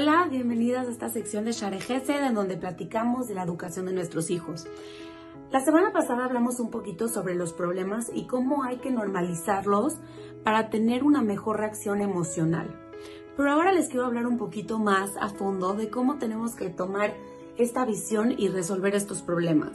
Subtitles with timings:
[0.00, 4.30] Hola, bienvenidas a esta sección de Share en donde platicamos de la educación de nuestros
[4.30, 4.64] hijos.
[5.50, 9.96] La semana pasada hablamos un poquito sobre los problemas y cómo hay que normalizarlos
[10.44, 12.68] para tener una mejor reacción emocional.
[13.36, 17.12] Pero ahora les quiero hablar un poquito más a fondo de cómo tenemos que tomar
[17.56, 19.72] esta visión y resolver estos problemas.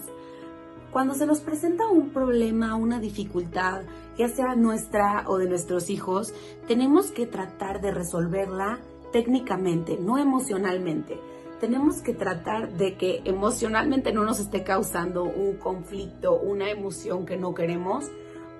[0.94, 3.82] Cuando se nos presenta un problema, una dificultad,
[4.18, 6.34] ya sea nuestra o de nuestros hijos,
[6.66, 8.80] tenemos que tratar de resolverla
[9.14, 11.18] técnicamente, no emocionalmente.
[11.62, 17.38] Tenemos que tratar de que emocionalmente no nos esté causando un conflicto, una emoción que
[17.38, 18.12] no queremos,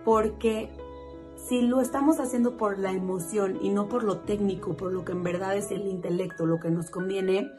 [0.06, 0.70] porque
[1.36, 5.12] si lo estamos haciendo por la emoción y no por lo técnico, por lo que
[5.12, 7.52] en verdad es el intelecto, lo que nos conviene,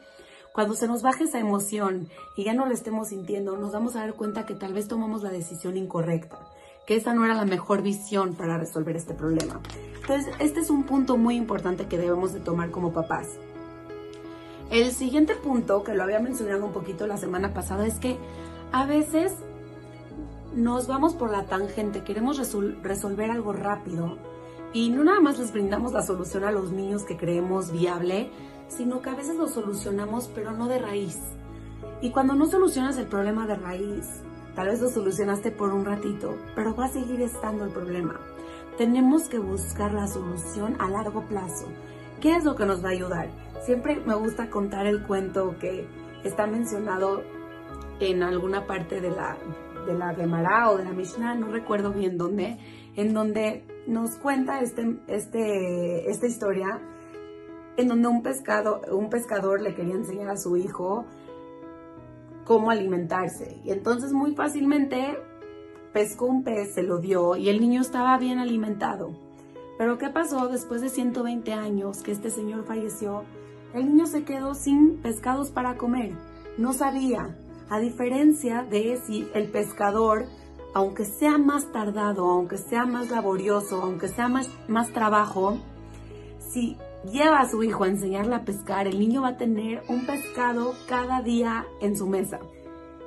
[0.51, 3.99] cuando se nos baje esa emoción y ya no la estemos sintiendo, nos vamos a
[3.99, 6.39] dar cuenta que tal vez tomamos la decisión incorrecta,
[6.85, 9.59] que esa no era la mejor visión para resolver este problema.
[10.01, 13.27] Entonces, este es un punto muy importante que debemos de tomar como papás.
[14.69, 18.17] El siguiente punto, que lo había mencionado un poquito la semana pasada, es que
[18.71, 19.33] a veces
[20.55, 24.17] nos vamos por la tangente, queremos resolver algo rápido
[24.73, 28.29] y no nada más les brindamos la solución a los niños que creemos viable,
[28.67, 31.19] sino que a veces lo solucionamos pero no de raíz.
[32.01, 34.07] Y cuando no solucionas el problema de raíz,
[34.55, 38.19] tal vez lo solucionaste por un ratito, pero va a seguir estando el problema.
[38.77, 41.67] Tenemos que buscar la solución a largo plazo.
[42.21, 43.29] ¿Qué es lo que nos va a ayudar?
[43.65, 45.87] Siempre me gusta contar el cuento que
[46.23, 47.23] está mencionado
[47.99, 49.37] en alguna parte de la,
[49.85, 52.57] de la Gemara o de la Mishnah, no recuerdo bien dónde,
[52.95, 56.81] en donde nos cuenta este, este, esta historia
[57.77, 61.05] en donde un, pescado, un pescador le quería enseñar a su hijo
[62.45, 63.59] cómo alimentarse.
[63.65, 65.17] Y entonces muy fácilmente
[65.91, 69.11] pescó un pez, se lo dio y el niño estaba bien alimentado.
[69.77, 73.23] Pero ¿qué pasó después de 120 años que este señor falleció?
[73.73, 76.13] El niño se quedó sin pescados para comer.
[76.57, 77.35] No sabía.
[77.67, 80.27] A diferencia de si el pescador,
[80.73, 85.57] aunque sea más tardado, aunque sea más laborioso, aunque sea más, más trabajo,
[86.39, 86.77] si
[87.11, 90.73] lleva a su hijo a enseñarle a pescar, el niño va a tener un pescado
[90.87, 92.39] cada día en su mesa.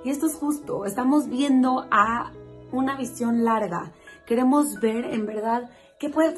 [0.04, 2.32] Y esto es justo, estamos viendo a
[2.72, 3.92] una visión larga.
[4.26, 6.34] Queremos ver en verdad qué puede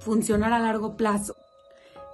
[0.00, 1.36] funcionar a largo plazo.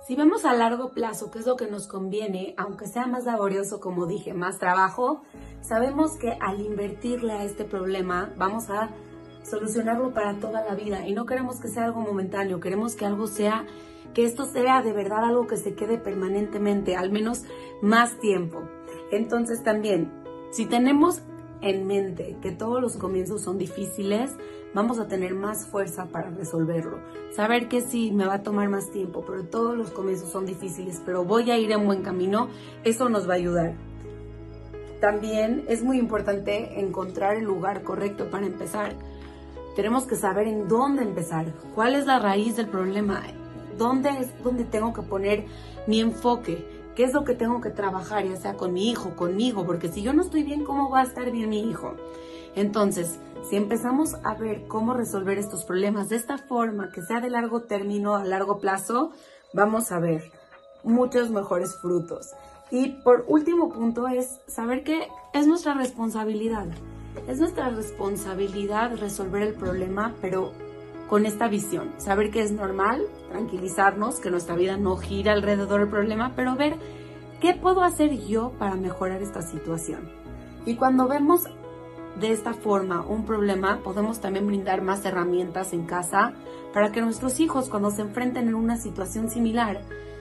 [0.06, 3.80] Si vemos a largo plazo qué es lo que nos conviene, aunque sea más laborioso,
[3.80, 5.22] como dije, más trabajo,
[5.60, 8.90] sabemos que al invertirle a este problema vamos a
[9.44, 13.26] solucionarlo para toda la vida y no queremos que sea algo momentáneo, queremos que algo
[13.26, 13.66] sea
[14.14, 17.44] que esto sea de verdad algo que se quede permanentemente, al menos
[17.82, 18.62] más tiempo.
[19.10, 20.10] Entonces también,
[20.50, 21.22] si tenemos
[21.62, 24.32] en mente que todos los comienzos son difíciles,
[24.74, 26.98] vamos a tener más fuerza para resolverlo.
[27.34, 31.02] Saber que sí, me va a tomar más tiempo, pero todos los comienzos son difíciles,
[31.04, 32.48] pero voy a ir en buen camino,
[32.84, 33.74] eso nos va a ayudar.
[35.00, 38.94] También es muy importante encontrar el lugar correcto para empezar.
[39.74, 43.22] Tenemos que saber en dónde empezar, cuál es la raíz del problema
[43.80, 45.46] dónde es donde tengo que poner
[45.86, 49.64] mi enfoque, qué es lo que tengo que trabajar, ya sea con mi hijo, conmigo,
[49.64, 51.94] porque si yo no estoy bien, ¿cómo va a estar bien mi hijo?
[52.54, 57.30] Entonces, si empezamos a ver cómo resolver estos problemas de esta forma, que sea de
[57.30, 59.12] largo término, a largo plazo,
[59.54, 60.30] vamos a ver
[60.84, 62.32] muchos mejores frutos.
[62.70, 66.66] Y por último punto es saber que es nuestra responsabilidad.
[67.26, 70.52] Es nuestra responsabilidad resolver el problema, pero
[71.10, 71.90] con esta visión.
[71.98, 76.76] Saber que es normal, tranquilizarnos, que nuestra vida no gira alrededor del problema, pero ver
[77.40, 80.08] qué puedo hacer yo para mejorar esta situación.
[80.64, 81.42] Y cuando vemos
[82.20, 86.32] de esta forma un problema, podemos también brindar más herramientas en casa
[86.72, 89.80] para que nuestros hijos cuando se enfrenten en una situación similar,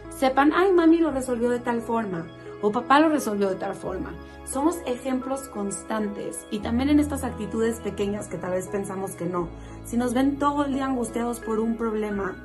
[0.10, 2.26] sepan, ay, mami lo resolvió de tal forma
[2.62, 4.14] o papá lo resolvió de tal forma.
[4.46, 9.50] Somos ejemplos constantes y también en estas actitudes pequeñas que tal vez pensamos que no.
[9.86, 12.36] Si nos ven todo el día angustiados por un problema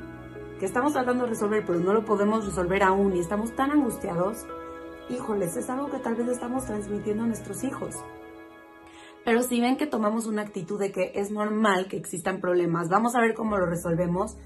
[0.58, 4.46] que estamos tratando de resolver pero no lo podemos resolver aún y estamos tan angustiados,
[5.08, 7.96] híjoles, es algo que tal vez estamos transmitiendo a nuestros hijos.
[9.24, 13.14] Pero si ven que tomamos una actitud de que es normal que existan problemas, vamos
[13.14, 14.36] a ver cómo lo resolvemos,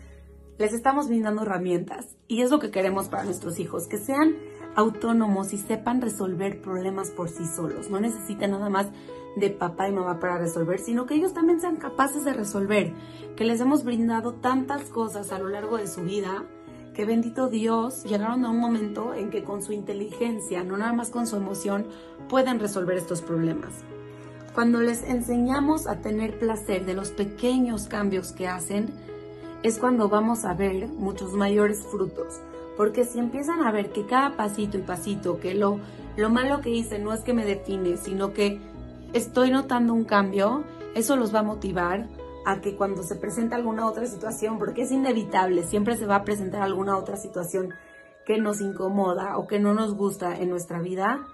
[0.58, 4.36] les estamos brindando herramientas y es lo que queremos para nuestros hijos, que sean
[4.78, 7.90] autónomos y sepan resolver problemas por sí solos.
[7.90, 8.86] No necesitan nada más
[9.34, 12.94] de papá y mamá para resolver, sino que ellos también sean capaces de resolver,
[13.36, 16.44] que les hemos brindado tantas cosas a lo largo de su vida,
[16.94, 21.10] que bendito Dios llegaron a un momento en que con su inteligencia, no nada más
[21.10, 21.88] con su emoción,
[22.28, 23.72] pueden resolver estos problemas.
[24.54, 28.92] Cuando les enseñamos a tener placer de los pequeños cambios que hacen,
[29.62, 32.40] es cuando vamos a ver muchos mayores frutos.
[32.76, 35.80] Porque si empiezan a ver que cada pasito y pasito, que lo,
[36.16, 38.60] lo malo que hice no es que me define, sino que
[39.12, 40.64] estoy notando un cambio,
[40.94, 42.08] eso los va a motivar
[42.46, 46.24] a que cuando se presenta alguna otra situación, porque es inevitable, siempre se va a
[46.24, 47.74] presentar alguna otra situación
[48.24, 51.26] que nos incomoda o que no nos gusta en nuestra vida,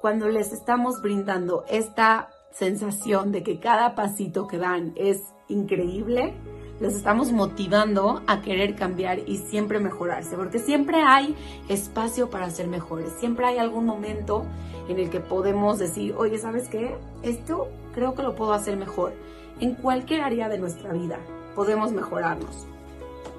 [0.00, 6.34] cuando les estamos brindando esta sensación de que cada pasito que dan es increíble,
[6.80, 11.36] les estamos motivando a querer cambiar y siempre mejorarse, porque siempre hay
[11.68, 14.46] espacio para ser mejores, siempre hay algún momento
[14.88, 16.96] en el que podemos decir, oye, ¿sabes qué?
[17.22, 19.12] Esto creo que lo puedo hacer mejor.
[19.60, 21.18] En cualquier área de nuestra vida
[21.54, 22.66] podemos mejorarnos.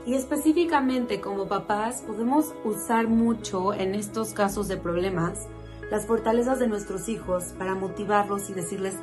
[0.05, 5.47] Y específicamente como papás podemos usar mucho en estos casos de problemas
[5.91, 8.95] las fortalezas de nuestros hijos para motivarlos y decirles,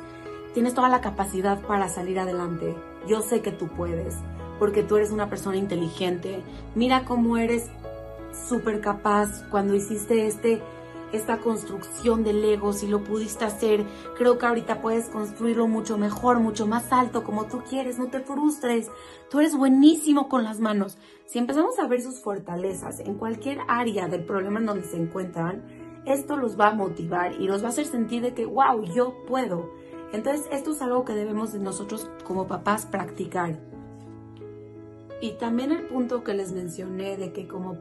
[0.53, 2.75] tienes toda la capacidad para salir adelante,
[3.07, 4.15] yo sé que tú puedes,
[4.57, 6.41] porque tú eres una persona inteligente,
[6.75, 7.69] mira cómo eres
[8.47, 10.61] súper capaz cuando hiciste este
[11.11, 13.85] esta construcción de Legos y lo pudiste hacer,
[14.17, 18.19] creo que ahorita puedes construirlo mucho mejor, mucho más alto, como tú quieres, no te
[18.19, 18.91] frustres,
[19.29, 20.97] tú eres buenísimo con las manos.
[21.25, 25.63] Si empezamos a ver sus fortalezas en cualquier área del problema en donde se encuentran,
[26.05, 29.25] esto los va a motivar y los va a hacer sentir de que, wow, yo
[29.27, 29.71] puedo.
[30.11, 33.59] Entonces, esto es algo que debemos de nosotros como papás practicar.
[35.21, 37.77] Y también el punto que les mencioné de que como,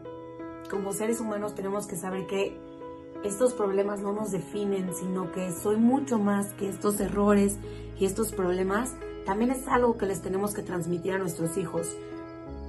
[0.71, 2.59] como seres humanos tenemos que saber que
[3.25, 7.57] estos problemas no nos definen, sino que soy mucho más que estos errores
[7.99, 8.95] y estos problemas,
[9.25, 11.97] también es algo que les tenemos que transmitir a nuestros hijos.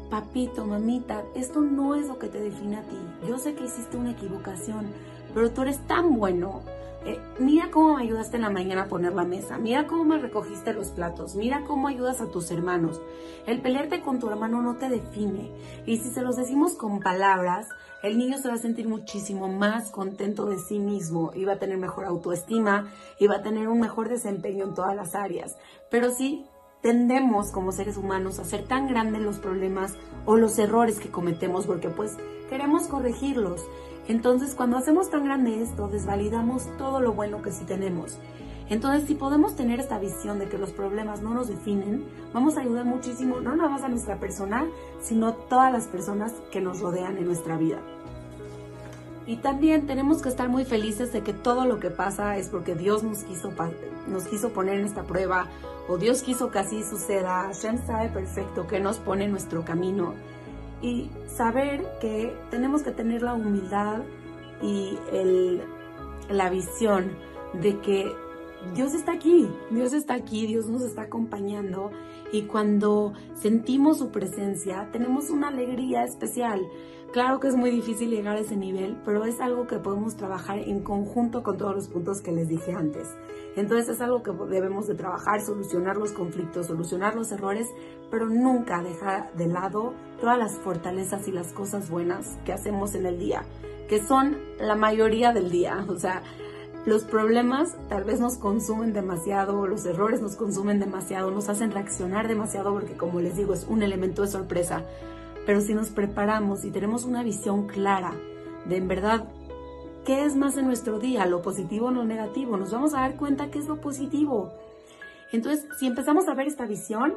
[0.09, 2.97] Papito, mamita, esto no es lo que te define a ti.
[3.27, 4.88] Yo sé que hiciste una equivocación,
[5.33, 6.63] pero tú eres tan bueno
[7.05, 10.19] eh, mira cómo me ayudaste en la mañana a poner la mesa, mira cómo me
[10.19, 13.01] recogiste los platos, mira cómo ayudas a tus hermanos.
[13.45, 15.51] El pelearte con tu hermano no te define.
[15.85, 17.69] Y si se los decimos con palabras,
[18.03, 21.59] el niño se va a sentir muchísimo más contento de sí mismo y va a
[21.59, 25.57] tener mejor autoestima y va a tener un mejor desempeño en todas las áreas.
[25.89, 26.45] Pero si
[26.81, 29.95] tendemos como seres humanos a hacer tan grandes los problemas
[30.25, 32.17] o los errores que cometemos porque pues
[32.49, 33.65] queremos corregirlos
[34.09, 38.17] entonces, cuando hacemos tan grande esto, desvalidamos todo lo bueno que sí tenemos.
[38.67, 42.61] Entonces, si podemos tener esta visión de que los problemas no nos definen, vamos a
[42.61, 44.67] ayudar muchísimo, no nada más a nuestra persona,
[44.99, 47.83] sino a todas las personas que nos rodean en nuestra vida.
[49.25, 52.75] Y también tenemos que estar muy felices de que todo lo que pasa es porque
[52.75, 53.51] Dios nos quiso,
[54.07, 55.48] nos quiso poner en esta prueba
[55.88, 57.44] o Dios quiso que así suceda.
[57.44, 60.13] Hashem sabe perfecto que nos pone en nuestro camino
[60.81, 64.01] y saber que tenemos que tener la humildad
[64.62, 65.62] y el,
[66.30, 67.12] la visión
[67.54, 68.12] de que
[68.75, 71.92] Dios está aquí, Dios está aquí, Dios nos está acompañando
[72.31, 76.62] y cuando sentimos su presencia tenemos una alegría especial.
[77.11, 80.59] Claro que es muy difícil llegar a ese nivel, pero es algo que podemos trabajar
[80.59, 83.07] en conjunto con todos los puntos que les dije antes.
[83.56, 87.67] Entonces es algo que debemos de trabajar, solucionar los conflictos, solucionar los errores,
[88.11, 93.07] pero nunca dejar de lado todas las fortalezas y las cosas buenas que hacemos en
[93.07, 93.44] el día,
[93.88, 95.85] que son la mayoría del día.
[95.89, 96.21] O sea,
[96.85, 102.27] los problemas tal vez nos consumen demasiado, los errores nos consumen demasiado, nos hacen reaccionar
[102.27, 104.85] demasiado porque como les digo es un elemento de sorpresa.
[105.49, 108.13] Pero si nos preparamos y tenemos una visión clara
[108.65, 109.27] de en verdad
[110.06, 113.15] qué es más en nuestro día, lo positivo o lo negativo, nos vamos a dar
[113.15, 114.53] cuenta qué es lo positivo.
[115.31, 117.15] Entonces, si empezamos a ver esta visión,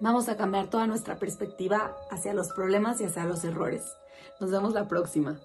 [0.00, 3.84] vamos a cambiar toda nuestra perspectiva hacia los problemas y hacia los errores.
[4.40, 5.38] Nos vemos la próxima.